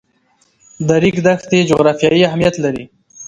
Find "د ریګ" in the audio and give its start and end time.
0.87-1.17